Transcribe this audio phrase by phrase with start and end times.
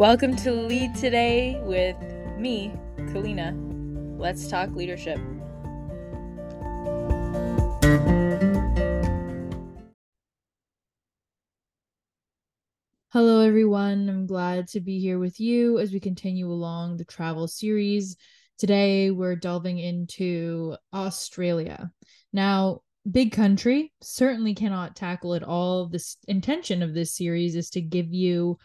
[0.00, 1.94] Welcome to Lead Today with
[2.38, 2.72] me,
[3.12, 3.54] Kalina.
[4.18, 5.18] Let's talk leadership.
[13.12, 14.08] Hello, everyone.
[14.08, 18.16] I'm glad to be here with you as we continue along the travel series.
[18.56, 21.90] Today, we're delving into Australia.
[22.32, 22.80] Now,
[23.10, 25.90] big country, certainly cannot tackle it all.
[25.90, 28.56] The intention of this series is to give you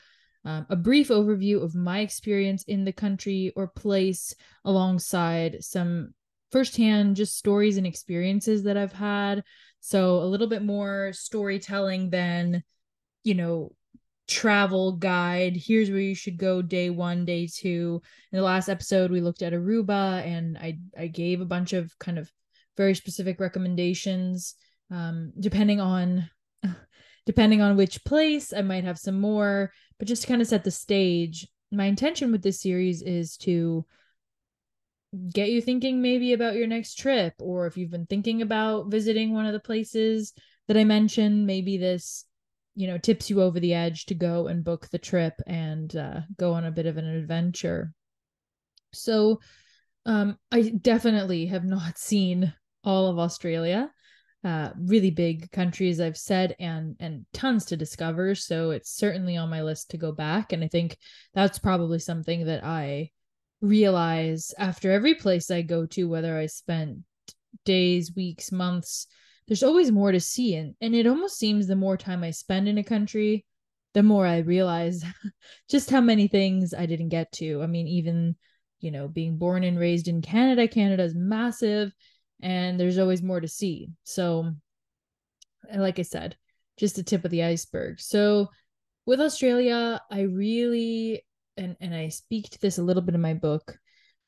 [0.46, 6.14] um, a brief overview of my experience in the country or place alongside some
[6.52, 9.44] firsthand just stories and experiences that I've had.
[9.80, 12.64] So a little bit more storytelling than,
[13.24, 13.74] you know,
[14.28, 15.56] travel guide.
[15.56, 18.02] Here's where you should go day one, day two.
[18.32, 21.98] In the last episode, we looked at Aruba and I I gave a bunch of
[22.00, 22.32] kind of
[22.78, 24.56] very specific recommendations.
[24.92, 26.30] Um, depending on
[27.26, 30.64] depending on which place, I might have some more, but just to kind of set
[30.64, 33.86] the stage, my intention with this series is to
[35.32, 39.34] get you thinking maybe about your next trip, or if you've been thinking about visiting
[39.34, 40.34] one of the places
[40.68, 42.26] that I mentioned, maybe this,
[42.76, 46.22] you know, tips you over the edge to go and book the trip and uh,
[46.38, 47.94] go on a bit of an adventure.
[48.94, 49.40] So,
[50.06, 53.92] um, I definitely have not seen all of Australia
[54.46, 58.36] uh, really big countries I've said and and tons to discover.
[58.36, 60.54] So it's certainly on my list to go back.
[60.54, 60.98] And I think
[61.34, 63.10] that's probably something that I
[63.60, 67.00] realize after every place I go to, whether I spent
[67.66, 69.08] days, weeks, months,
[69.48, 70.54] there's always more to see.
[70.54, 73.46] And and it almost seems the more time I spend in a country,
[73.96, 75.04] the more I realize
[75.72, 77.64] just how many things I didn't get to.
[77.64, 78.36] I mean, even,
[78.80, 81.92] you know, being born and raised in Canada, Canada is massive
[82.42, 83.90] and there's always more to see.
[84.04, 84.52] So,
[85.74, 86.36] like I said,
[86.78, 88.00] just the tip of the iceberg.
[88.00, 88.50] So,
[89.06, 91.26] with Australia, I really
[91.58, 93.78] and and I speak to this a little bit in my book,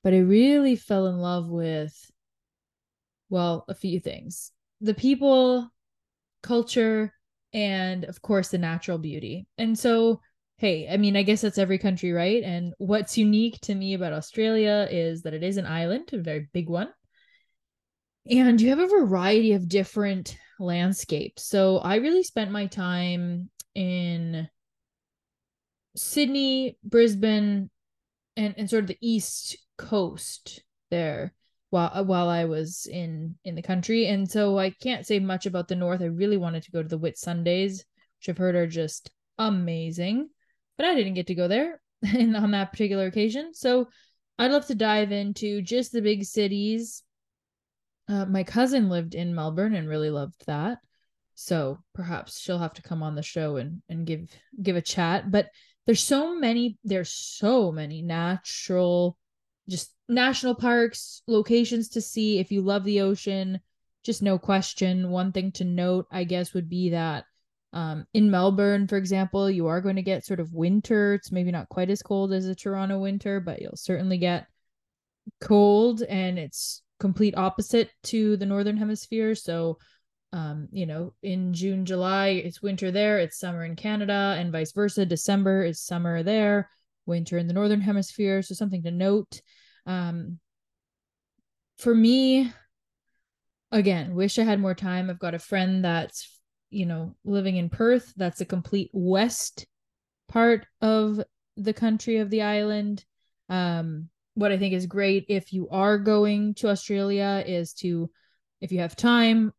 [0.03, 1.93] but I really fell in love with
[3.29, 4.51] well, a few things.
[4.79, 5.69] The people,
[6.43, 7.13] culture,
[7.53, 9.47] and of course the natural beauty.
[9.57, 10.21] And so,
[10.57, 12.43] hey, I mean, I guess that's every country, right?
[12.43, 16.47] And what's unique to me about Australia is that it is an island, a very
[16.53, 16.89] big one
[18.29, 21.43] and you have a variety of different landscapes.
[21.43, 24.49] So I really spent my time in
[25.95, 27.69] Sydney, Brisbane,
[28.35, 31.33] and, and sort of the east coast there
[31.69, 34.07] while uh, while I was in in the country.
[34.07, 36.01] And so I can't say much about the north.
[36.01, 37.83] I really wanted to go to the Whitsundays,
[38.19, 40.29] which I've heard are just amazing.
[40.77, 41.81] But I didn't get to go there
[42.13, 43.53] in, on that particular occasion.
[43.53, 43.87] So
[44.37, 47.03] I'd love to dive into just the big cities
[48.07, 50.79] uh, my cousin lived in Melbourne and really loved that.
[51.35, 54.29] So perhaps she'll have to come on the show and, and give
[54.61, 55.29] give a chat.
[55.29, 55.49] But
[55.85, 59.17] there's so many there's so many natural
[59.69, 62.39] just national parks, locations to see.
[62.39, 63.59] If you love the ocean,
[64.03, 65.09] just no question.
[65.09, 67.25] One thing to note, I guess, would be that
[67.73, 71.13] um, in Melbourne, for example, you are going to get sort of winter.
[71.15, 74.47] It's maybe not quite as cold as a Toronto winter, but you'll certainly get
[75.41, 79.35] cold and it's complete opposite to the northern hemisphere.
[79.35, 79.77] So
[80.33, 84.73] um you know in june july it's winter there it's summer in canada and vice
[84.73, 85.05] versa.
[85.05, 86.69] December is summer there
[87.05, 88.41] winter in the northern hemisphere.
[88.41, 89.41] So something to note
[89.85, 90.39] um
[91.77, 92.51] for me
[93.71, 95.09] again wish i had more time.
[95.09, 98.13] I've got a friend that's you know living in perth.
[98.17, 99.65] That's a complete west
[100.27, 101.23] part of
[101.55, 103.05] the country of the island.
[103.47, 108.07] Um what I think is great if you are going to Australia is to,
[108.61, 109.51] if you have time,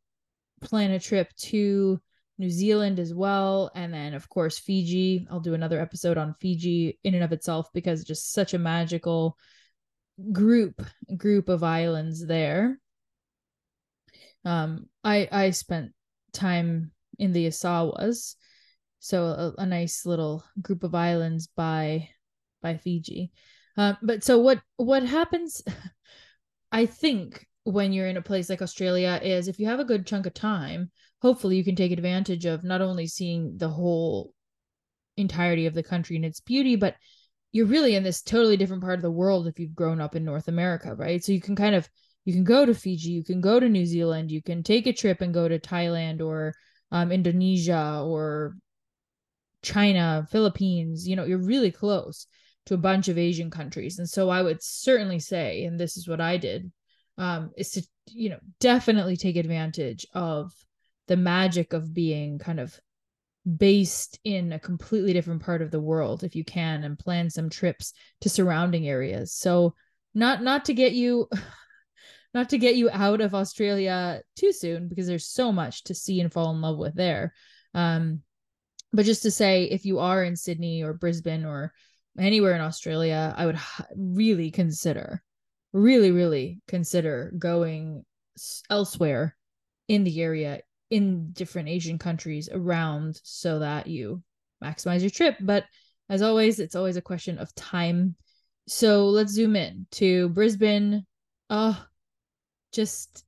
[0.63, 2.01] plan a trip to
[2.39, 3.73] New Zealand as well.
[3.75, 5.27] And then, of course, Fiji.
[5.29, 8.59] I'll do another episode on Fiji in and of itself because it's just such a
[8.59, 9.37] magical
[10.31, 10.81] group
[11.17, 12.79] group of islands there.
[14.45, 15.91] Um, I I spent
[16.33, 18.37] time in the Yasawas,
[19.01, 22.11] so a, a nice little group of islands by
[22.63, 23.33] by Fiji.
[23.79, 25.63] Uh, but so what what happens
[26.73, 30.07] I think when you're in a place like Australia is if you have a good
[30.07, 30.91] chunk of time,
[31.23, 34.33] hopefully you can take advantage of not only seeing the whole
[35.17, 36.97] entirety of the country and its beauty, but
[37.53, 40.25] you're really in this totally different part of the world if you've grown up in
[40.25, 41.23] North America, right?
[41.23, 41.89] So you can kind of
[42.25, 44.93] you can go to Fiji, you can go to New Zealand, you can take a
[44.93, 46.55] trip and go to Thailand or
[46.91, 48.57] um, Indonesia or
[49.63, 51.09] China, Philippines.
[51.09, 52.27] You know, you're really close
[52.69, 53.99] to a bunch of Asian countries.
[53.99, 56.71] And so I would certainly say, and this is what I did,
[57.17, 60.53] um, is to, you know, definitely take advantage of
[61.07, 62.79] the magic of being kind of
[63.57, 67.49] based in a completely different part of the world if you can and plan some
[67.49, 69.33] trips to surrounding areas.
[69.33, 69.75] So
[70.15, 71.27] not not to get you
[72.35, 76.21] not to get you out of Australia too soon because there's so much to see
[76.21, 77.33] and fall in love with there.
[77.73, 78.21] Um,
[78.93, 81.73] but just to say, if you are in Sydney or Brisbane or
[82.19, 83.59] anywhere in Australia, I would
[83.97, 85.23] really consider,
[85.73, 88.05] really, really consider going
[88.71, 89.37] elsewhere
[89.89, 90.61] in the area
[90.91, 94.23] in different Asian countries around so that you
[94.63, 95.37] maximize your trip.
[95.41, 95.65] But
[96.09, 98.17] as always, it's always a question of time.
[98.67, 101.07] So let's zoom in to Brisbane.
[101.51, 101.83] Oh,
[102.73, 103.25] just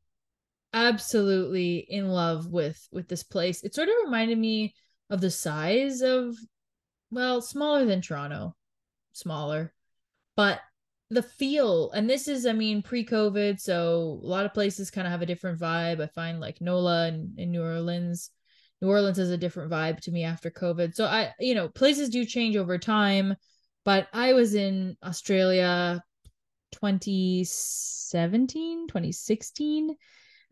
[0.73, 3.63] absolutely in love with with this place.
[3.63, 4.75] It sort of reminded me
[5.11, 6.37] of the size of
[7.11, 8.55] well, smaller than Toronto,
[9.21, 9.73] smaller,
[10.37, 10.61] but
[11.11, 15.11] the feel and this is i mean pre-covid so a lot of places kind of
[15.11, 16.01] have a different vibe.
[16.01, 18.31] I find like nola and in new orleans
[18.81, 20.95] new orleans has a different vibe to me after covid.
[20.95, 23.35] So i you know places do change over time
[23.85, 26.03] but i was in australia
[26.73, 29.97] 2017 2016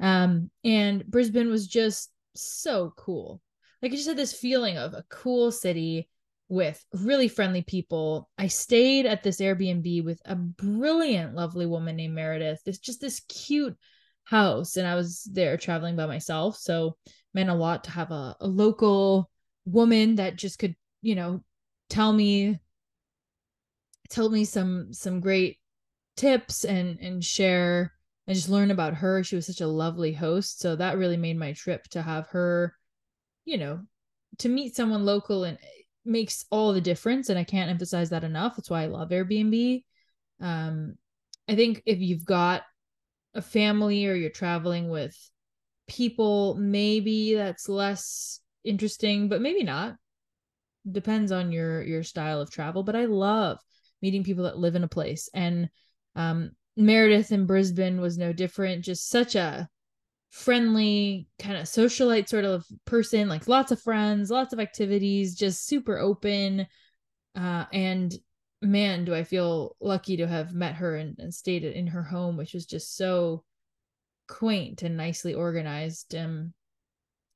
[0.00, 3.40] um and brisbane was just so cool.
[3.80, 6.08] Like i just had this feeling of a cool city
[6.48, 8.28] with really friendly people.
[8.38, 12.60] I stayed at this airbnb with a brilliant lovely woman named meredith.
[12.66, 13.76] It's just this cute
[14.24, 16.56] house and i was there traveling by myself.
[16.56, 16.96] So
[17.34, 19.30] meant a lot to have a, a local
[19.64, 21.42] woman that just could you know
[21.90, 22.58] tell me
[24.08, 25.58] tell me some some great
[26.16, 27.92] tips and and share
[28.26, 29.24] and just learn about her.
[29.24, 32.74] She was such a lovely host, so that really made my trip to have her,
[33.46, 33.80] you know,
[34.38, 35.58] to meet someone local and
[36.08, 38.56] makes all the difference and I can't emphasize that enough.
[38.56, 39.84] That's why I love Airbnb.
[40.40, 40.96] Um
[41.48, 42.62] I think if you've got
[43.34, 45.16] a family or you're traveling with
[45.86, 49.96] people, maybe that's less interesting, but maybe not.
[50.90, 53.58] Depends on your your style of travel, but I love
[54.00, 55.68] meeting people that live in a place and
[56.14, 58.84] um, Meredith in Brisbane was no different.
[58.84, 59.68] Just such a
[60.30, 65.66] friendly kind of socialite sort of person, like lots of friends, lots of activities, just
[65.66, 66.66] super open.
[67.34, 68.14] Uh, and
[68.60, 72.36] man, do I feel lucky to have met her and, and stayed in her home,
[72.36, 73.44] which was just so
[74.28, 76.14] quaint and nicely organized.
[76.14, 76.52] Um,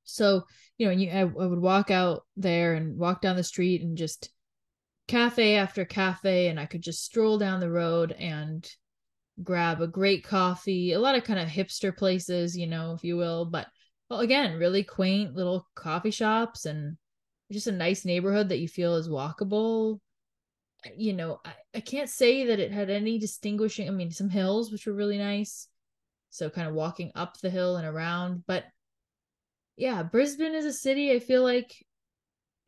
[0.05, 0.43] so
[0.79, 3.97] you know, you I, I would walk out there and walk down the street and
[3.97, 4.31] just
[5.09, 8.69] cafe after cafe and I could just stroll down the road and
[9.43, 13.17] grab a great coffee, a lot of kind of hipster places, you know, if you
[13.17, 13.67] will, but
[14.09, 16.97] well, again, really quaint little coffee shops and
[17.51, 20.01] just a nice neighborhood that you feel is walkable.
[20.97, 24.71] You know, I, I can't say that it had any distinguishing, I mean, some hills,
[24.71, 25.69] which were really nice.
[26.31, 28.65] So kind of walking up the hill and around, but
[29.77, 31.75] yeah, Brisbane is a city I feel like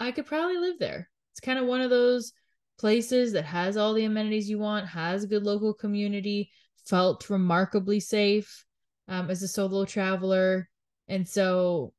[0.00, 1.10] I could probably live there.
[1.32, 2.32] It's kind of one of those
[2.78, 6.50] places that has all the amenities you want, has good local community,
[6.86, 8.64] felt remarkably safe
[9.08, 10.68] um, as a solo traveler.
[11.08, 11.92] And so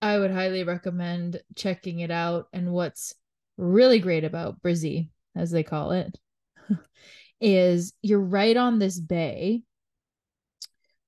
[0.00, 2.48] I would highly recommend checking it out.
[2.52, 3.14] And what's
[3.56, 6.18] really great about Brizzy, as they call it,
[7.40, 9.62] is you're right on this bay,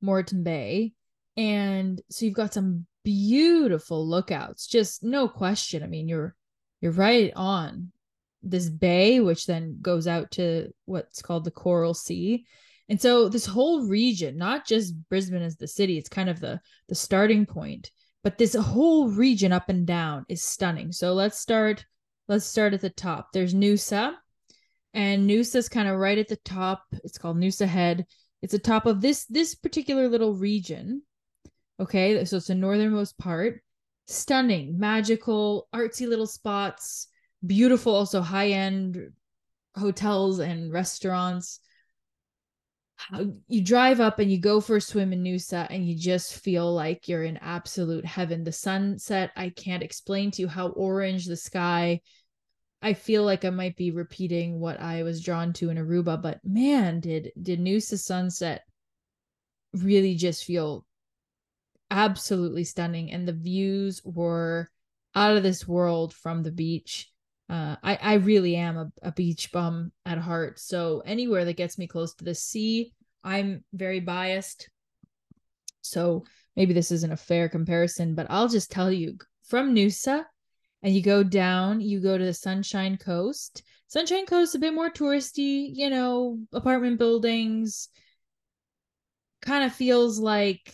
[0.00, 0.92] Moreton Bay.
[1.36, 5.82] And so you've got some beautiful lookouts, just no question.
[5.82, 6.34] I mean, you're
[6.80, 7.92] you're right on
[8.42, 12.44] this bay, which then goes out to what's called the Coral Sea.
[12.88, 16.60] And so this whole region, not just Brisbane as the city, it's kind of the
[16.88, 17.90] the starting point,
[18.24, 20.92] but this whole region up and down is stunning.
[20.92, 21.84] So let's start
[22.28, 23.28] let's start at the top.
[23.32, 24.14] There's Noosa,
[24.94, 26.82] and Noosa's kind of right at the top.
[27.04, 28.06] It's called Noosa Head.
[28.42, 31.02] It's the top of this this particular little region.
[31.78, 33.62] Okay, so it's the northernmost part
[34.10, 37.06] stunning, magical, artsy little spots,
[37.44, 39.12] beautiful, also high end
[39.76, 41.60] hotels and restaurants.
[43.48, 46.72] You drive up and you go for a swim in Noosa and you just feel
[46.72, 48.44] like you're in absolute heaven.
[48.44, 52.02] The sunset, I can't explain to you how orange the sky.
[52.82, 56.40] I feel like I might be repeating what I was drawn to in Aruba, but
[56.44, 58.62] man, did did Noosa sunset
[59.72, 60.84] really just feel
[61.90, 64.68] absolutely stunning and the views were
[65.14, 67.09] out of this world from the beach
[67.50, 70.60] uh, I, I really am a, a beach bum at heart.
[70.60, 72.92] So anywhere that gets me close to the sea
[73.22, 74.70] i'm very biased.
[75.82, 76.24] So
[76.56, 80.24] maybe this isn't a fair comparison but i'll just tell you from noosa
[80.82, 83.62] and you go down you go to the sunshine coast.
[83.88, 87.88] Sunshine coast a bit more touristy you know apartment buildings.
[89.42, 90.72] Kind of feels like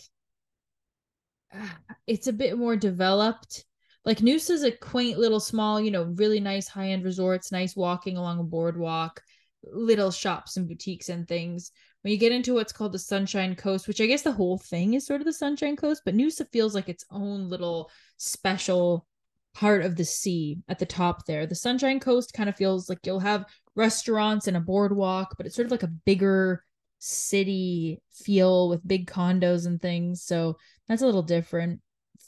[2.06, 3.64] it's a bit more developed
[4.06, 7.74] like Noosa is a quaint little small, you know, really nice high end resorts, nice
[7.74, 9.20] walking along a boardwalk,
[9.64, 11.72] little shops and boutiques and things.
[12.02, 14.94] When you get into what's called the Sunshine Coast, which I guess the whole thing
[14.94, 19.08] is sort of the Sunshine Coast, but Noosa feels like its own little special
[19.54, 21.44] part of the sea at the top there.
[21.44, 23.44] The Sunshine Coast kind of feels like you'll have
[23.74, 26.62] restaurants and a boardwalk, but it's sort of like a bigger
[27.00, 30.22] city feel with big condos and things.
[30.22, 31.80] So that's a little different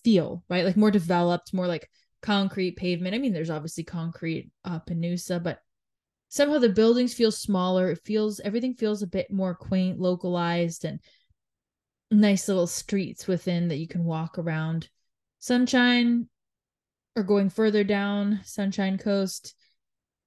[0.05, 0.65] feel, right?
[0.65, 1.89] Like more developed, more like
[2.23, 3.15] concrete pavement.
[3.15, 5.61] I mean, there's obviously concrete uh, up in but
[6.29, 7.91] somehow the buildings feel smaller.
[7.91, 11.01] It feels everything feels a bit more quaint, localized, and
[12.11, 14.89] nice little streets within that you can walk around.
[15.39, 16.29] Sunshine
[17.17, 19.55] or going further down Sunshine Coast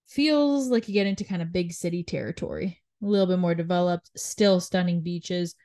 [0.08, 2.82] feels like you get into kind of big city territory.
[3.01, 5.56] A little bit more developed, still stunning beaches,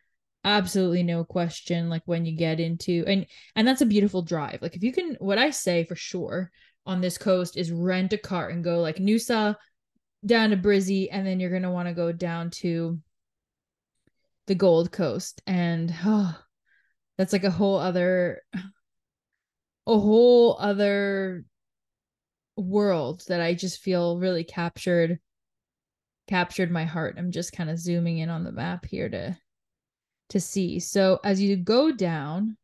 [0.46, 3.26] absolutely no question like when you get into and
[3.56, 4.62] and that's a beautiful drive.
[4.62, 6.50] Like if you can what i say for sure
[6.86, 9.56] on this coast is rent a car and go like noosa
[10.24, 12.98] down to brizzy and then you're going to want to go down to
[14.46, 15.42] the gold coast.
[15.46, 16.38] And oh
[17.18, 21.44] that's like a whole other a whole other
[22.56, 25.18] world that i just feel really captured
[26.26, 27.16] captured my heart.
[27.18, 29.36] I'm just kind of zooming in on the map here to
[30.30, 30.80] to see.
[30.80, 32.56] So as you go down,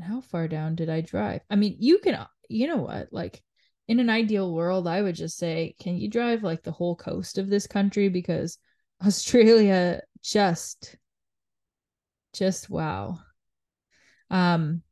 [0.00, 1.42] how far down did I drive?
[1.50, 3.08] I mean, you can, you know what?
[3.12, 3.42] Like
[3.88, 7.38] in an ideal world, I would just say, can you drive like the whole coast
[7.38, 8.08] of this country?
[8.08, 8.58] Because
[9.06, 10.96] Australia just,
[12.32, 13.18] just wow.
[14.30, 14.82] Um,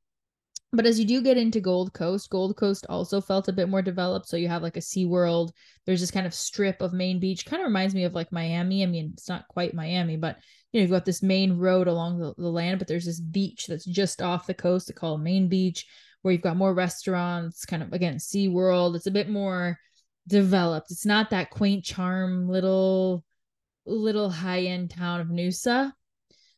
[0.73, 3.83] but as you do get into Gold Coast, Gold Coast also felt a bit more
[3.83, 4.29] developed.
[4.29, 5.53] So you have like a Sea World.
[5.85, 7.45] There's this kind of strip of main beach.
[7.45, 8.85] Kind of reminds me of like Miami.
[8.85, 10.37] I mean, it's not quite Miami, but
[10.73, 13.67] you know, you've got this main road along the, the land, but there's this beach
[13.67, 15.87] that's just off the coast they call Main Beach,
[16.23, 18.95] where you've got more restaurants, kind of again, Sea World.
[18.95, 19.79] It's a bit more
[20.29, 20.91] developed.
[20.91, 23.25] It's not that quaint charm little
[23.87, 25.93] little high-end town of Noosa.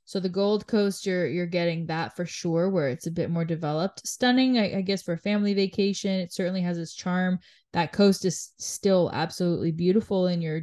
[0.05, 3.45] So the Gold Coast, you're you're getting that for sure, where it's a bit more
[3.45, 4.07] developed.
[4.07, 6.21] Stunning, I, I guess, for a family vacation.
[6.21, 7.39] It certainly has its charm.
[7.73, 10.63] That coast is still absolutely beautiful, and you're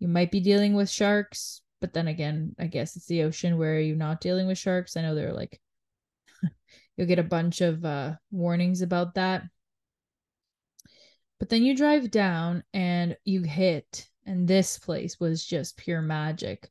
[0.00, 3.78] you might be dealing with sharks, but then again, I guess it's the ocean where
[3.78, 4.96] you're not dealing with sharks.
[4.96, 5.60] I know they're like
[6.96, 9.42] you'll get a bunch of uh warnings about that.
[11.38, 16.70] But then you drive down and you hit and this place was just pure magic.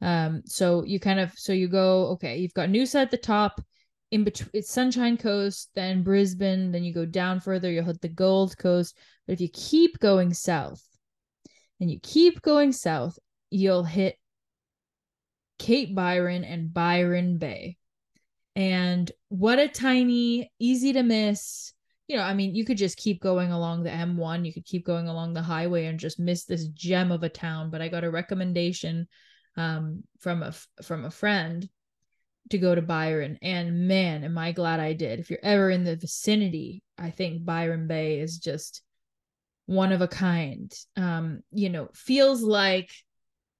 [0.00, 3.60] Um so you kind of so you go okay, you've got Noosa at the top
[4.12, 8.08] in between it's Sunshine Coast, then Brisbane, then you go down further, you'll hit the
[8.08, 8.96] Gold Coast.
[9.26, 10.82] But if you keep going south
[11.80, 13.18] and you keep going south,
[13.50, 14.16] you'll hit
[15.58, 17.76] Cape Byron and Byron Bay.
[18.56, 21.72] And what a tiny, easy to miss.
[22.06, 24.84] You know, I mean, you could just keep going along the M1, you could keep
[24.84, 27.70] going along the highway and just miss this gem of a town.
[27.70, 29.08] But I got a recommendation
[29.56, 31.68] um, from a from a friend
[32.50, 35.18] to go to Byron, and man, am I glad I did.
[35.18, 38.82] If you're ever in the vicinity, I think Byron Bay is just
[39.66, 40.72] one of a kind.
[40.96, 42.90] Um, you know, feels like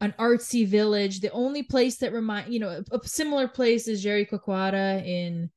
[0.04, 1.20] an artsy village.
[1.20, 5.50] The only place that remind you know a, a similar place is Jericoacoara in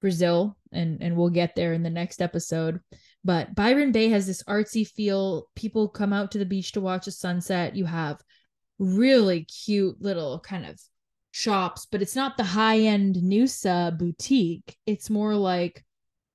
[0.00, 2.80] Brazil, and and we'll get there in the next episode.
[3.24, 5.48] But Byron Bay has this artsy feel.
[5.54, 7.76] People come out to the beach to watch a sunset.
[7.76, 8.20] You have
[8.78, 10.80] really cute little kind of
[11.32, 14.76] shops, but it's not the high end Noosa boutique.
[14.86, 15.84] It's more like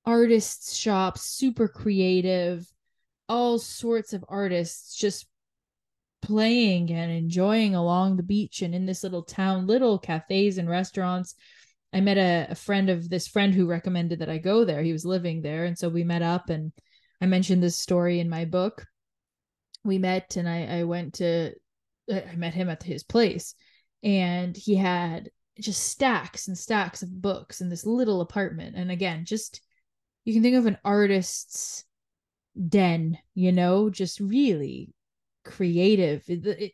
[0.05, 2.69] artists' shops, super creative,
[3.29, 5.25] all sorts of artists just
[6.23, 11.35] playing and enjoying along the beach and in this little town, little cafes and restaurants.
[11.91, 14.81] I met a, a friend of this friend who recommended that I go there.
[14.81, 15.65] He was living there.
[15.65, 16.71] And so we met up and
[17.21, 18.85] I mentioned this story in my book.
[19.83, 21.51] We met and I, I went to,
[22.09, 23.53] I met him at his place
[24.01, 28.77] and he had just stacks and stacks of books in this little apartment.
[28.77, 29.61] And again, just
[30.23, 31.83] you can think of an artist's
[32.69, 34.93] den, you know, just really
[35.43, 36.23] creative.
[36.27, 36.71] It, it,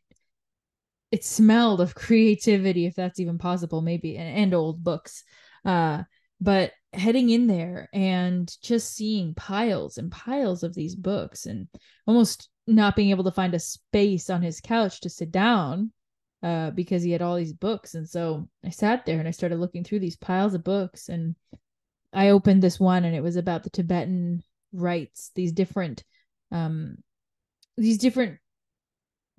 [1.12, 5.24] it smelled of creativity, if that's even possible, maybe, and, and old books.
[5.66, 6.04] Uh,
[6.40, 11.68] but heading in there and just seeing piles and piles of these books and
[12.08, 15.92] almost not being able to find a space on his couch to sit down
[16.42, 17.96] uh, because he had all these books.
[17.96, 21.36] And so I sat there and I started looking through these piles of books and
[22.14, 26.04] I opened this one and it was about the Tibetan rites, these different
[26.52, 26.98] um
[27.78, 28.40] these different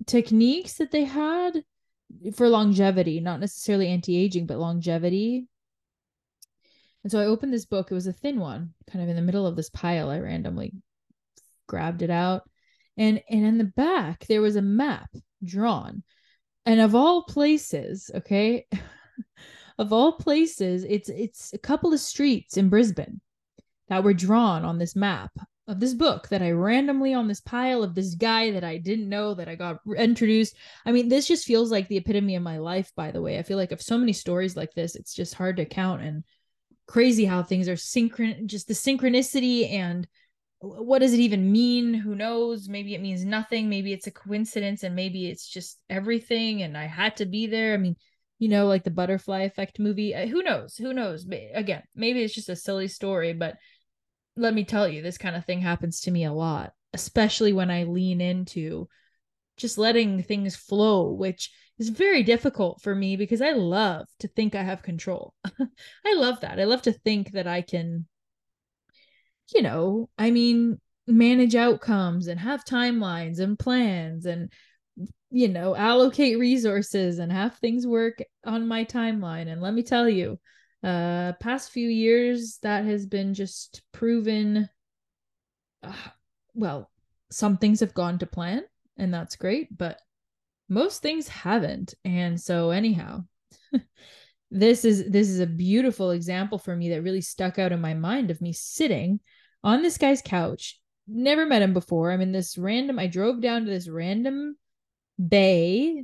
[0.05, 1.63] techniques that they had
[2.35, 5.47] for longevity, not necessarily anti-aging, but longevity.
[7.03, 7.91] And so I opened this book.
[7.91, 10.09] It was a thin one, kind of in the middle of this pile.
[10.09, 10.73] I randomly
[11.67, 12.43] grabbed it out.
[12.97, 15.09] And and in the back there was a map
[15.43, 16.03] drawn.
[16.65, 18.67] And of all places, okay,
[19.79, 23.21] of all places, it's it's a couple of streets in Brisbane
[23.87, 25.31] that were drawn on this map
[25.71, 29.09] of this book that I randomly on this pile of this guy that I didn't
[29.09, 30.55] know that I got introduced.
[30.85, 33.39] I mean, this just feels like the epitome of my life, by the way.
[33.39, 36.23] I feel like of so many stories like this, it's just hard to count and
[36.87, 40.07] crazy how things are synchron just the synchronicity and
[40.59, 41.93] what does it even mean?
[41.93, 42.69] Who knows?
[42.69, 43.69] Maybe it means nothing.
[43.69, 47.73] Maybe it's a coincidence and maybe it's just everything and I had to be there.
[47.73, 47.95] I mean,
[48.37, 50.13] you know, like the butterfly effect movie.
[50.27, 50.75] Who knows?
[50.75, 51.25] Who knows?
[51.53, 53.55] Again, maybe it's just a silly story, but
[54.35, 57.69] let me tell you, this kind of thing happens to me a lot, especially when
[57.69, 58.87] I lean into
[59.57, 64.55] just letting things flow, which is very difficult for me because I love to think
[64.55, 65.33] I have control.
[66.05, 66.59] I love that.
[66.59, 68.07] I love to think that I can,
[69.53, 74.51] you know, I mean, manage outcomes and have timelines and plans and,
[75.29, 79.47] you know, allocate resources and have things work on my timeline.
[79.47, 80.39] And let me tell you,
[80.83, 84.67] uh past few years that has been just proven
[85.83, 85.93] uh,
[86.53, 86.89] well
[87.31, 88.63] some things have gone to plan
[88.97, 89.99] and that's great but
[90.71, 91.93] most things haven't.
[92.05, 93.25] And so anyhow
[94.51, 97.93] this is this is a beautiful example for me that really stuck out in my
[97.93, 99.19] mind of me sitting
[99.63, 100.79] on this guy's couch.
[101.07, 102.11] Never met him before.
[102.11, 104.55] I'm in this random i drove down to this random
[105.27, 106.03] bay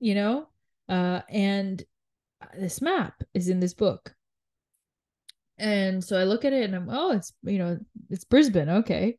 [0.00, 0.48] you know
[0.88, 1.82] uh and
[2.56, 4.14] this map is in this book.
[5.58, 7.78] And so I look at it and I'm, oh, it's, you know,
[8.10, 8.68] it's Brisbane.
[8.68, 9.18] Okay.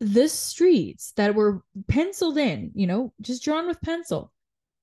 [0.00, 4.32] The streets that were penciled in, you know, just drawn with pencil,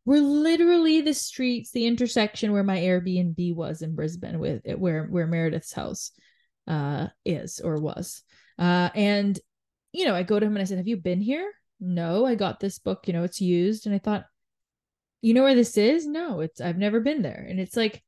[0.06, 5.28] were literally the streets, the intersection where my Airbnb was in Brisbane, with where where
[5.28, 6.12] Meredith's house
[6.68, 8.24] uh is or was.
[8.58, 9.40] Uh and
[9.94, 11.52] you know, I go to him and I said, Have you been here?
[11.80, 13.86] No, I got this book, you know, it's used.
[13.86, 14.26] And I thought,
[15.22, 16.08] you know where this is?
[16.08, 17.46] No, it's I've never been there.
[17.50, 18.04] And it's like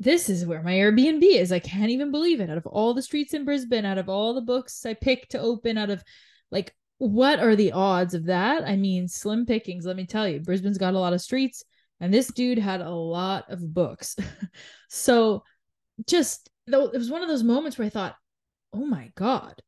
[0.00, 1.50] this is where my Airbnb is.
[1.52, 2.50] I can't even believe it.
[2.50, 5.40] Out of all the streets in Brisbane, out of all the books I picked to
[5.40, 6.02] open, out of
[6.50, 8.64] like what are the odds of that?
[8.66, 10.40] I mean, slim pickings, let me tell you.
[10.40, 11.64] Brisbane's got a lot of streets
[12.00, 14.16] and this dude had a lot of books.
[14.88, 15.42] so
[16.06, 18.16] just though it was one of those moments where I thought,
[18.72, 19.60] "Oh my god.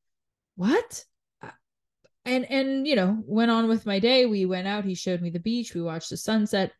[0.56, 1.04] What?"
[2.24, 4.26] And and you know went on with my day.
[4.26, 4.84] We went out.
[4.84, 5.74] He showed me the beach.
[5.74, 6.72] We watched the sunset.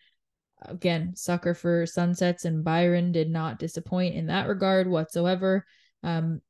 [0.62, 5.64] Again sucker for sunsets and byron did not disappoint in that regard whatsoever.
[6.03, 6.40] Um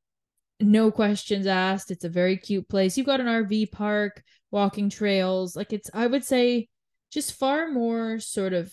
[0.58, 1.90] no questions asked.
[1.90, 2.96] It's a very cute place.
[2.96, 5.54] You've got an rv park walking trails.
[5.54, 6.68] Like it's i would say
[7.10, 8.72] just far more sort of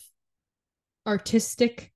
[1.05, 1.91] artistic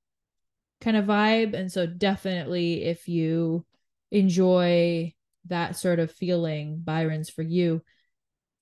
[0.79, 1.53] kind of vibe.
[1.53, 3.65] And so definitely if you
[4.11, 5.13] enjoy
[5.47, 7.81] that sort of feeling byron's for you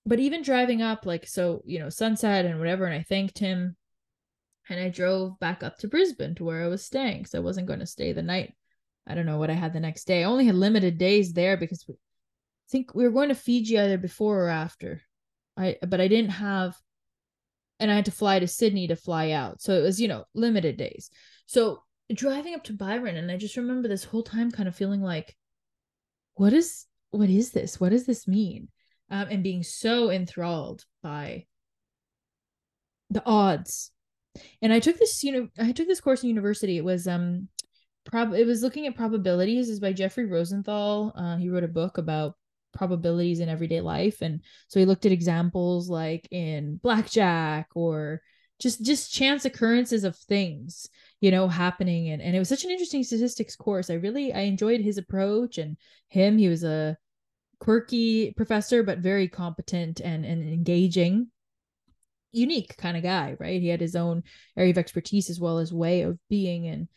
[0.05, 3.75] but even driving up like so you know sunset and whatever and i thanked him
[4.69, 7.67] and i drove back up to brisbane to where i was staying because i wasn't
[7.67, 8.53] going to stay the night.
[9.07, 10.21] I don't know what i had the next day.
[10.21, 13.79] I only had limited days there because we, i think we were going to fiji
[13.79, 15.01] either before or after.
[15.57, 16.75] I but i didn't have
[17.79, 19.61] and i had to fly to sydney to fly out.
[19.61, 21.09] So it was you know limited days.
[21.45, 21.83] So
[22.13, 25.35] driving up to byron and i just remember this whole time kind of feeling like
[26.33, 27.79] what is what is this?
[27.79, 28.69] What does this mean
[29.09, 31.45] um, and being so enthralled by
[33.09, 33.91] the odds.
[34.61, 36.77] And I took this, you know, I took this course in university.
[36.77, 37.47] It was um
[38.05, 41.13] prob it was looking at probabilities is by Jeffrey Rosenthal.
[41.15, 42.35] Uh, he wrote a book about
[42.73, 44.21] probabilities in everyday life.
[44.21, 48.21] And so he looked at examples like in blackjack or
[48.59, 50.89] just just chance occurrences of things
[51.21, 54.41] you know happening and, and it was such an interesting statistics course i really i
[54.41, 55.77] enjoyed his approach and
[56.09, 56.97] him he was a
[57.59, 61.27] quirky professor, but very competent and, and engaging,
[62.31, 63.61] unique kind of guy, right?
[63.61, 64.23] He had his own
[64.57, 66.67] area of expertise as well as way of being.
[66.67, 66.87] And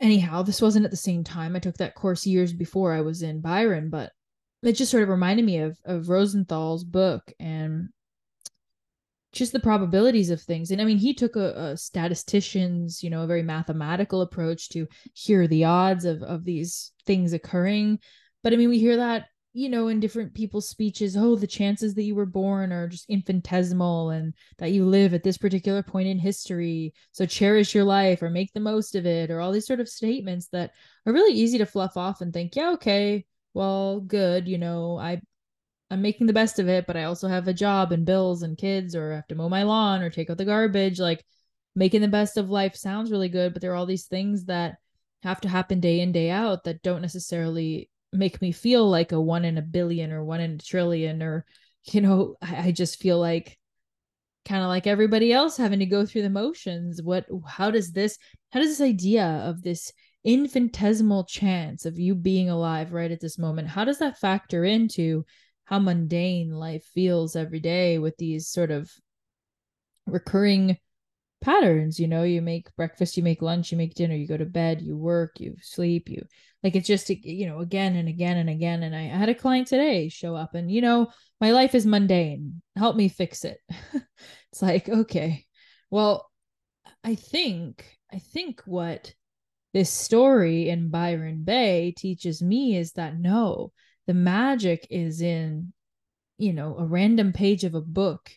[0.00, 1.56] anyhow, this wasn't at the same time.
[1.56, 4.12] I took that course years before I was in Byron, but
[4.62, 7.88] it just sort of reminded me of of Rosenthal's book and
[9.32, 10.70] just the probabilities of things.
[10.70, 14.88] And I mean, he took a, a statistician's, you know, a very mathematical approach to
[15.14, 18.00] here are the odds of of these things occurring
[18.42, 21.94] but I mean, we hear that, you know, in different people's speeches, oh, the chances
[21.94, 26.08] that you were born are just infinitesimal and that you live at this particular point
[26.08, 26.94] in history.
[27.12, 29.88] So cherish your life or make the most of it, or all these sort of
[29.88, 30.70] statements that
[31.06, 33.24] are really easy to fluff off and think, yeah, okay,
[33.54, 35.20] well, good, you know, I
[35.90, 38.56] I'm making the best of it, but I also have a job and bills and
[38.56, 41.00] kids, or have to mow my lawn or take out the garbage.
[41.00, 41.24] Like
[41.74, 44.76] making the best of life sounds really good, but there are all these things that
[45.24, 49.20] have to happen day in day out that don't necessarily make me feel like a
[49.20, 51.44] one in a billion or one in a trillion or
[51.92, 53.58] you know i, I just feel like
[54.44, 57.02] kind of like everybody else having to go through the motions.
[57.02, 58.18] What how does this
[58.52, 59.92] how does this idea of this
[60.24, 65.24] infinitesimal chance of you being alive right at this moment how does that factor into
[65.64, 68.90] how mundane life feels every day with these sort of
[70.06, 70.76] recurring
[71.40, 74.44] patterns you know you make breakfast you make lunch you make dinner you go to
[74.44, 76.22] bed you work you sleep you
[76.62, 79.66] like it's just you know again and again and again and i had a client
[79.66, 81.08] today show up and you know
[81.40, 82.60] my life is mundane.
[82.76, 83.58] Help me fix it.
[84.52, 85.46] It's like okay.
[85.90, 86.28] Well
[87.04, 89.14] i think i think what
[89.72, 93.72] this story in byron bay teaches me is that no
[94.06, 95.72] the magic is in
[96.38, 98.30] you know a random page of a book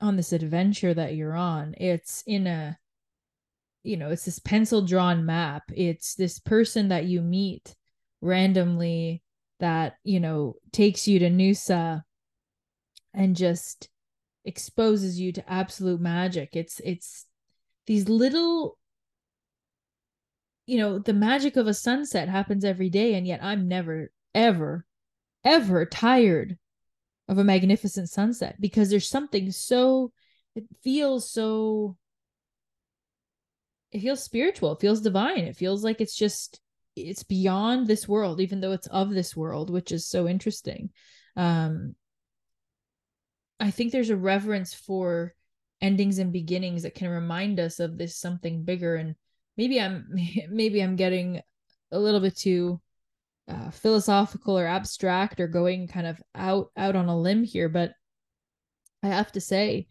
[0.00, 2.76] on this adventure that you're on it's in a
[3.86, 5.62] you know it's this pencil drawn map.
[5.74, 7.74] It's this person that you meet
[8.20, 9.22] randomly
[9.60, 12.02] that you know takes you to Noosa
[13.14, 13.88] and just
[14.44, 16.50] exposes you to absolute magic.
[16.54, 17.26] It's it's
[17.86, 18.76] these little
[20.66, 24.84] you know the magic of a sunset happens every day and yet i'm never ever
[25.44, 26.58] ever tired
[27.28, 30.12] of a magnificent sunset because there's something so
[30.54, 31.96] it feels so
[33.92, 36.60] it feels spiritual it feels divine it feels like it's just
[36.94, 40.90] it's beyond this world even though it's of this world which is so interesting.
[41.36, 41.94] Um
[43.58, 45.34] i think there's a reverence for
[45.80, 49.14] endings and beginnings that can remind us of this something bigger and
[49.56, 50.06] maybe i'm
[50.50, 51.40] maybe i'm getting
[51.92, 52.80] a little bit too
[53.48, 57.92] uh, philosophical or abstract or going kind of out out on a limb here but
[59.02, 59.86] i have to say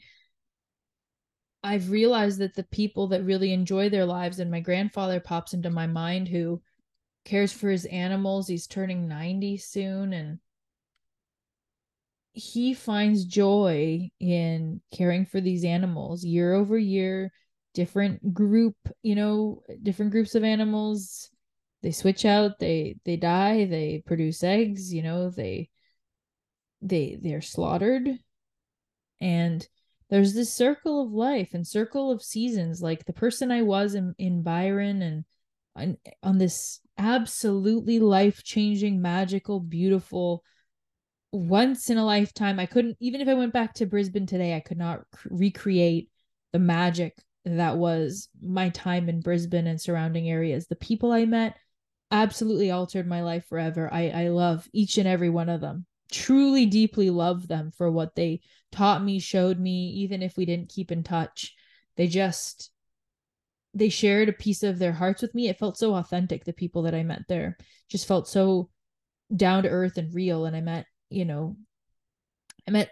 [1.63, 5.69] i've realized that the people that really enjoy their lives and my grandfather pops into
[5.69, 6.61] my mind who
[7.23, 10.39] cares for his animals he's turning 90 soon and
[12.33, 17.31] he finds joy in caring for these animals year over year
[17.73, 21.29] different group you know different groups of animals
[21.81, 25.69] they switch out they they die they produce eggs you know they
[26.81, 28.07] they they're slaughtered.
[29.21, 29.67] And
[30.09, 32.81] there's this circle of life and circle of seasons.
[32.81, 35.25] Like the person i was in, in byron and
[35.75, 40.43] on, on this absolutely life-changing magical beautiful
[41.33, 44.61] once in a lifetime i couldn't even if i went back to brisbane today i
[44.61, 46.09] could not recreate
[46.53, 50.67] the magic that was my time in brisbane and surrounding areas.
[50.67, 51.55] The people i met
[52.23, 53.89] absolutely altered my life forever.
[53.91, 55.85] I I love each and every one of them.
[56.11, 60.69] Truly deeply love them for what they taught me, showed me, even if we didn't
[60.69, 61.53] keep in touch.
[61.97, 62.71] They just
[63.73, 65.49] they shared a piece of their hearts with me.
[65.49, 67.57] It felt so authentic the people that I met there.
[67.89, 68.69] Just felt so
[69.35, 71.57] down to earth and real and I met, you know,
[72.67, 72.89] I met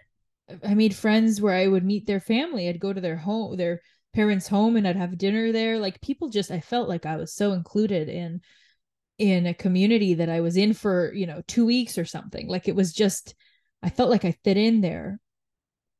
[0.64, 2.68] I made friends where I would meet their family.
[2.68, 3.82] I'd go to their home, their
[4.14, 5.80] parents' home and I'd have dinner there.
[5.80, 8.42] Like people just I felt like I was so included in
[9.17, 12.47] in a community that I was in for, you know, two weeks or something.
[12.47, 13.36] Like it was just,
[13.82, 15.19] I felt like I fit in there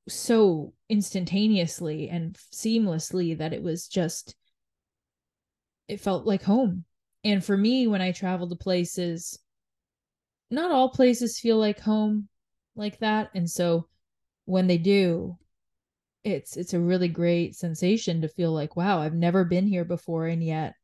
[0.08, 4.36] so instantaneously and seamlessly that it was just,
[5.88, 6.86] it felt like home.
[7.23, 9.39] And for me, when I travel to places,
[10.49, 12.28] not all places feel like home
[12.76, 13.30] like that.
[13.34, 13.88] And so
[14.45, 15.38] when they do,
[16.23, 20.28] it's it's a really great sensation to feel like wow i've never been here before
[20.28, 20.76] and yet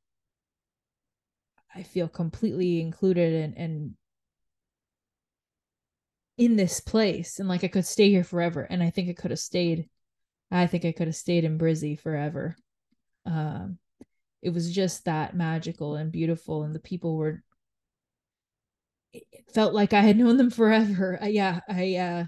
[1.75, 3.95] I feel completely included and and
[6.37, 9.31] in this place and like I could stay here forever and I think I could
[9.31, 9.89] have stayed
[10.51, 12.55] I think I could have stayed in Brizzy forever.
[13.25, 13.77] Um
[14.41, 17.43] it was just that magical and beautiful and the people were
[19.13, 21.19] it felt like I had known them forever.
[21.23, 22.25] Yeah, I uh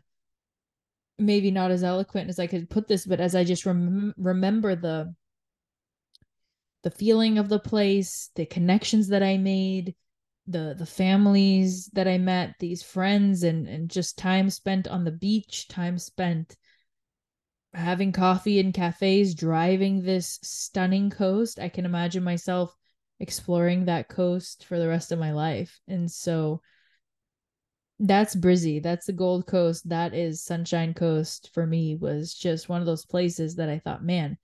[1.17, 4.75] maybe not as eloquent as I could put this but as I just rem- remember
[4.75, 5.13] the
[6.83, 9.95] the feeling of the place, the connections that I made,
[10.47, 15.11] the the families that I met, these friends and and just time spent on the
[15.11, 16.57] beach, time spent
[17.73, 21.59] having coffee in cafes, driving this stunning coast.
[21.59, 22.75] I can imagine myself
[23.19, 25.79] exploring that coast for the rest of my life.
[25.87, 26.61] And so
[27.99, 28.81] that's Brizzy.
[28.81, 29.87] That's the Gold Coast.
[29.87, 34.03] That is Sunshine Coast for me was just one of those places that I thought,
[34.03, 34.37] man,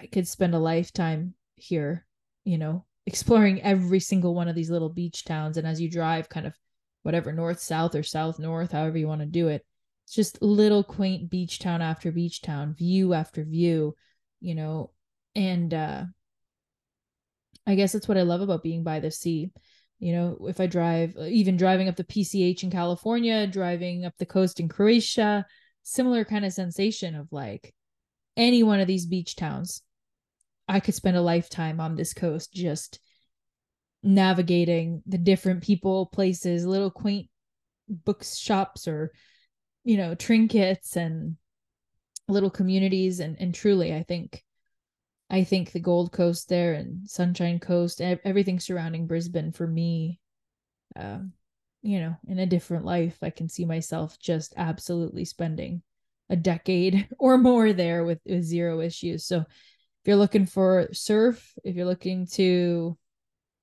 [0.00, 2.06] I could spend a lifetime here,
[2.44, 5.56] you know, exploring every single one of these little beach towns.
[5.56, 6.54] And as you drive, kind of
[7.02, 9.64] whatever, north, south, or south, north, however you want to do it,
[10.04, 13.94] it's just little quaint beach town after beach town, view after view,
[14.40, 14.90] you know,
[15.34, 16.04] and uh
[17.66, 19.50] I guess that's what I love about being by the sea.
[19.98, 24.26] You know, if I drive, even driving up the PCH in California, driving up the
[24.26, 25.44] coast in Croatia,
[25.82, 27.74] similar kind of sensation of like
[28.36, 29.82] any one of these beach towns.
[30.68, 33.00] I could spend a lifetime on this coast just
[34.02, 37.28] navigating the different people, places, little quaint
[37.88, 39.12] bookshops or,
[39.84, 41.36] you know, trinkets and
[42.28, 43.20] little communities.
[43.20, 44.42] And, and truly, I think
[45.28, 50.20] I think the Gold Coast there and Sunshine Coast, everything surrounding Brisbane for me,
[50.94, 51.18] uh,
[51.82, 55.82] you know, in a different life, I can see myself just absolutely spending
[56.28, 59.26] a decade or more there with, with zero issues.
[59.26, 62.96] So if you're looking for surf, if you're looking to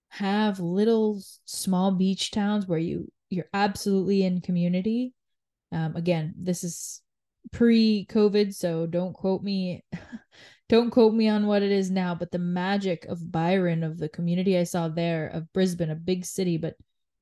[0.10, 5.14] have little small beach towns where you you're absolutely in community,
[5.72, 7.02] um, again, this is
[7.52, 9.84] pre-COVID, so don't quote me
[10.70, 14.10] don't quote me on what it is now, but the magic of Byron, of the
[14.10, 16.76] community I saw there, of Brisbane, a big city, but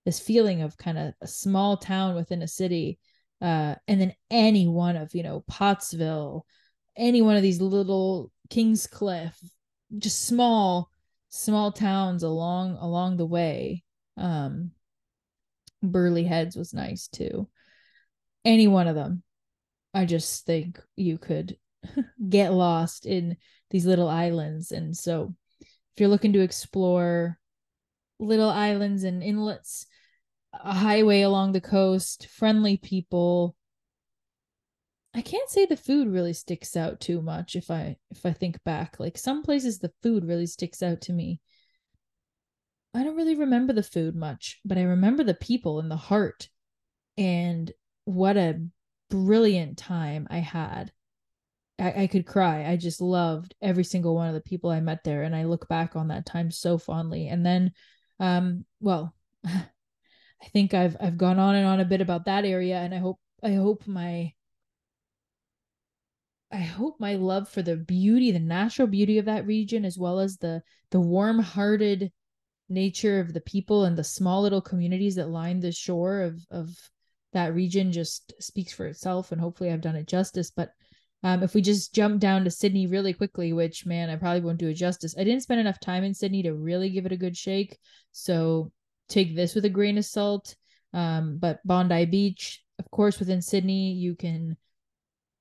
[0.06, 3.00] this feeling of kind of a small town within a city,
[3.42, 6.46] uh, and then any one of you know Pottsville,
[6.96, 9.34] any one of these little Kingscliff,
[9.98, 10.90] just small,
[11.30, 13.84] small towns along along the way.
[14.18, 14.72] Um,
[15.82, 17.50] Burleigh Heads was nice too.
[18.46, 19.24] Any one of them,
[19.94, 21.58] I just think you could
[22.30, 23.38] get lost in
[23.72, 24.72] these little islands.
[24.72, 27.40] And so, if you're looking to explore
[28.20, 29.88] little islands and inlets,
[30.54, 33.56] a highway along the coast, friendly people,
[35.14, 38.64] I can't say the food really sticks out too much if I if I think
[38.64, 39.00] back.
[39.00, 41.42] Like some places the food really sticks out to me.
[42.94, 46.50] I don't really remember the food much, but I remember the people and the heart
[47.18, 47.72] and
[48.06, 48.62] what a
[49.10, 50.92] brilliant time I had.
[51.80, 52.70] I, I could cry.
[52.70, 55.24] I just loved every single one of the people I met there.
[55.24, 57.28] And I look back on that time so fondly.
[57.28, 57.72] And then,
[58.20, 59.14] um, well,
[60.42, 62.98] I think I've I've gone on and on a bit about that area, and I
[62.98, 64.34] hope I hope my
[66.52, 70.20] I hope my love for the beauty, the natural beauty of that region, as well
[70.20, 72.12] as the the warm-hearted
[72.70, 76.70] nature of the people and the small little communities that line the shore of of
[77.34, 79.32] that region, just speaks for itself.
[79.32, 80.52] And hopefully, I've done it justice.
[80.52, 80.72] But
[81.24, 84.58] um, if we just jump down to Sydney really quickly, which man, I probably won't
[84.58, 85.16] do it justice.
[85.18, 87.78] I didn't spend enough time in Sydney to really give it a good shake.
[88.12, 88.72] So
[89.12, 90.56] take this with a grain of salt.
[90.94, 94.58] Um, but Bondi Beach, of course, within Sydney, you can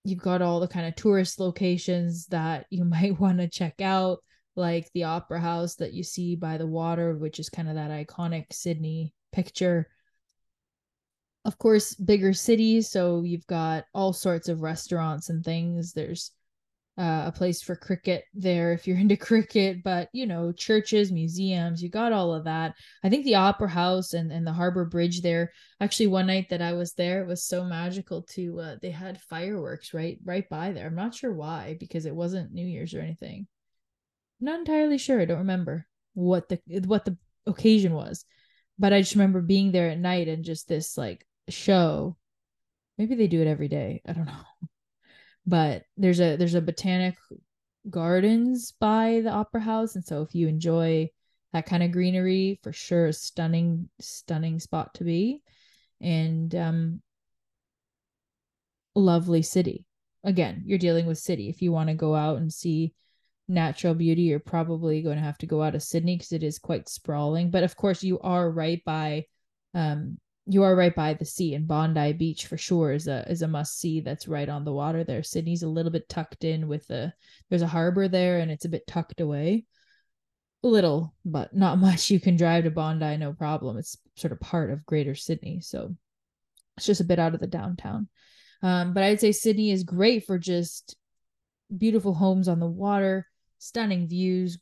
[0.04, 4.18] you've got all the kind of tourist locations that you might want to check out,
[4.56, 7.90] like the Opera House that you see by the water, which is kind of that
[7.90, 9.88] iconic Sydney picture
[11.44, 12.90] of course, bigger cities.
[12.90, 15.92] So you've got all sorts of restaurants and things.
[15.92, 16.32] There's
[17.00, 21.82] uh, a place for cricket there if you're into cricket, but you know, churches, museums,
[21.82, 22.74] you got all of that.
[23.02, 25.52] I think the Opera House and, and the Harbor Bridge there.
[25.80, 29.20] Actually, one night that I was there, it was so magical to uh, they had
[29.22, 30.86] fireworks right right by there.
[30.86, 33.46] I'm not sure why because it wasn't New Year's or anything.
[34.40, 35.20] I'm not entirely sure.
[35.20, 38.26] I don't remember what the what the occasion was,
[38.78, 42.18] but I just remember being there at night and just this like show.
[42.98, 44.02] Maybe they do it every day.
[44.06, 44.68] I don't know.
[45.46, 47.16] But there's a there's a botanic
[47.88, 49.94] gardens by the opera house.
[49.94, 51.10] And so if you enjoy
[51.52, 55.42] that kind of greenery for sure a stunning stunning spot to be.
[56.00, 57.02] And um
[58.94, 59.86] lovely city.
[60.24, 61.48] Again you're dealing with city.
[61.48, 62.94] If you want to go out and see
[63.48, 66.58] natural beauty you're probably going to have to go out of sydney because it is
[66.58, 67.50] quite sprawling.
[67.50, 69.24] But of course you are right by
[69.74, 73.42] um you are right by the sea and Bondi Beach for sure is a is
[73.42, 75.22] a must see that's right on the water there.
[75.22, 77.12] Sydney's a little bit tucked in with the
[77.48, 79.64] there's a harbor there and it's a bit tucked away.
[80.62, 82.10] A little, but not much.
[82.10, 83.78] You can drive to Bondi no problem.
[83.78, 85.60] It's sort of part of greater Sydney.
[85.60, 85.94] So
[86.76, 88.08] it's just a bit out of the downtown.
[88.62, 90.96] Um, but I'd say Sydney is great for just
[91.76, 93.26] beautiful homes on the water,
[93.58, 94.58] stunning views,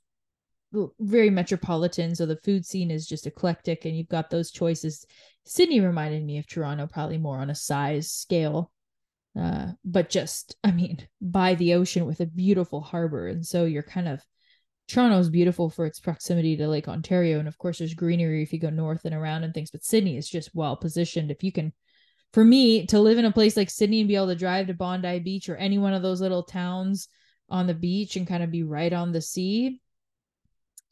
[1.00, 5.06] very metropolitan so the food scene is just eclectic and you've got those choices
[5.48, 8.70] sydney reminded me of toronto probably more on a size scale
[9.38, 13.28] uh, but just i mean by the ocean with a beautiful harbor.
[13.28, 14.22] And so you're kind of
[14.88, 17.38] toronto's beautiful for its proximity to lake ontario.
[17.38, 20.16] And of course there's greenery if you go north and around and things but sydney
[20.16, 21.30] is just well positioned.
[21.30, 21.72] If you can
[22.32, 24.74] for me to live in a place like sydney and be able to drive to
[24.74, 27.08] bondi beach or any one of those little towns
[27.48, 29.80] on the beach and kind of be right on the sea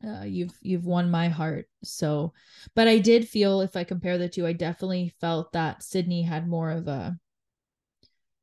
[0.05, 2.33] uh, you've you've won my heart so
[2.75, 6.49] but i did feel if i compare the two i definitely felt that sydney had
[6.49, 7.17] more of a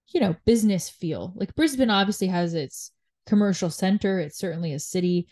[0.08, 2.92] you know business feel like brisbane obviously has its
[3.28, 5.28] commercial center it's certainly a city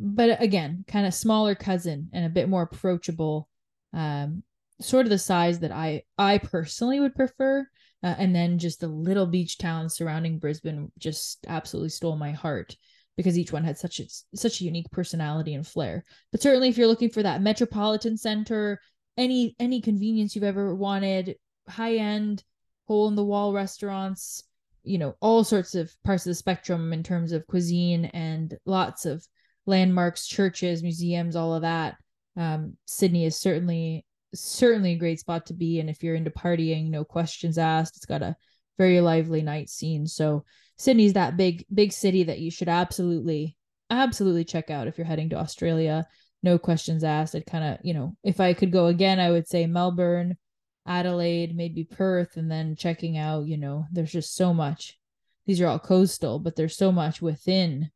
[0.00, 3.48] but again, kind of smaller cousin and a bit more approachable.
[3.92, 4.42] Um,
[4.80, 7.68] sort of the size that I I personally would prefer.
[8.02, 12.74] Uh, and then just the little beach towns surrounding Brisbane just absolutely stole my heart
[13.20, 14.04] because each one had such a
[14.34, 16.06] such a unique personality and flair.
[16.32, 18.80] But certainly, if you're looking for that metropolitan center,
[19.18, 21.36] any any convenience you've ever wanted,
[21.68, 22.42] high end,
[22.88, 24.44] hole in the wall restaurants,
[24.84, 29.04] you know, all sorts of parts of the spectrum in terms of cuisine and lots
[29.04, 29.22] of
[29.66, 31.96] landmarks, churches, museums, all of that.
[32.38, 35.78] Um, Sydney is certainly certainly a great spot to be.
[35.78, 37.98] And if you're into partying, no questions asked.
[37.98, 38.34] It's got a
[38.78, 40.06] very lively night scene.
[40.06, 40.46] So
[40.80, 43.54] Sydney's that big, big city that you should absolutely,
[43.90, 46.06] absolutely check out if you're heading to Australia.
[46.42, 47.34] No questions asked.
[47.34, 50.38] I'd kind of, you know, if I could go again, I would say Melbourne,
[50.86, 54.98] Adelaide, maybe Perth, and then checking out, you know, there's just so much.
[55.44, 57.90] These are all coastal, but there's so much within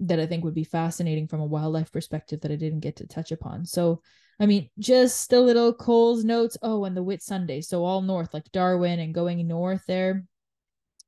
[0.00, 3.06] that I think would be fascinating from a wildlife perspective that I didn't get to
[3.06, 3.64] touch upon.
[3.64, 4.02] So
[4.40, 6.56] I mean, just a little Coles notes.
[6.62, 7.64] Oh, and the Whitsunday.
[7.64, 10.24] So all north, like Darwin and going north there.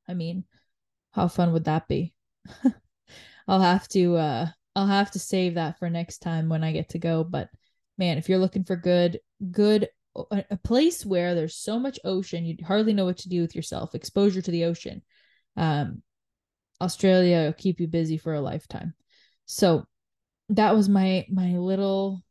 [0.09, 0.45] I mean,
[1.15, 2.13] how fun would that be?
[3.49, 4.47] I'll have to uh
[4.77, 7.23] I'll have to save that for next time when I get to go.
[7.23, 7.49] But
[7.97, 9.89] man, if you're looking for good, good
[10.31, 13.95] a place where there's so much ocean, you'd hardly know what to do with yourself.
[13.95, 15.03] Exposure to the ocean.
[15.57, 16.03] Um
[16.81, 18.95] Australia will keep you busy for a lifetime.
[19.47, 19.87] So
[20.51, 22.23] that was my my little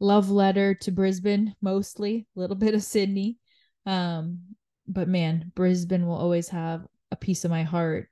[0.00, 3.38] love letter to Brisbane mostly, a little bit of Sydney.
[3.86, 4.40] Um,
[4.86, 8.09] but man, Brisbane will always have a piece of my heart.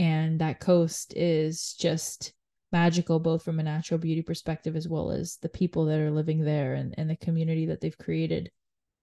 [0.00, 2.32] And that coast is just
[2.72, 6.42] magical, both from a natural beauty perspective as well as the people that are living
[6.42, 8.50] there and, and the community that they've created.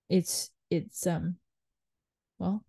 [0.10, 1.36] It's it's um
[2.40, 2.66] well,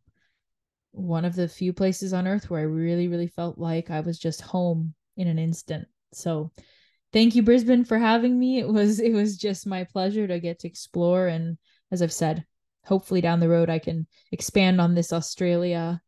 [0.91, 4.19] one of the few places on earth where I really, really felt like I was
[4.19, 5.89] just home in an instant.
[6.13, 6.53] So
[7.15, 10.59] thank you brisbane for having me it was it was just my pleasure to get
[10.59, 11.57] to explore and
[11.91, 12.45] as i've said
[12.85, 15.99] hopefully down the road i can expand on this australia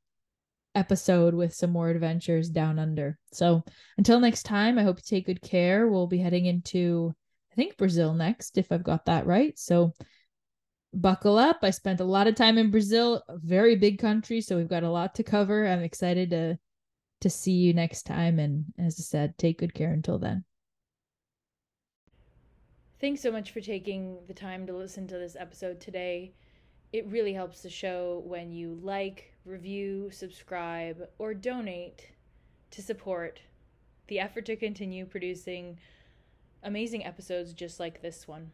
[0.74, 3.18] episode with some more adventures down under.
[3.32, 3.64] So
[3.98, 5.88] until next time i hope you take good care.
[5.88, 7.14] We'll be heading into
[7.52, 9.58] i think brazil next if i've got that right.
[9.58, 9.92] So
[10.92, 11.58] buckle up.
[11.62, 14.84] I spent a lot of time in brazil a very big country so we've got
[14.84, 15.66] a lot to cover.
[15.66, 16.58] I'm excited to
[17.22, 18.38] to see you next time.
[18.38, 20.44] And as i said take good care until then.
[23.00, 26.34] Thanks so much for taking the time to listen to this episode today.
[26.92, 32.10] It really helps the show when you like, review, subscribe, or donate
[32.72, 33.40] to support
[34.08, 35.78] the effort to continue producing
[36.62, 38.50] amazing episodes just like this one.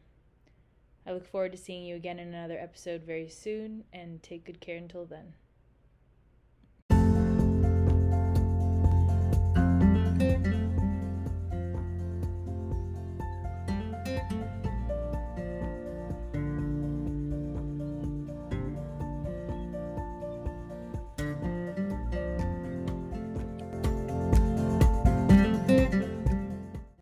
[1.07, 4.61] I look forward to seeing you again in another episode very soon, and take good
[4.61, 5.35] care until then.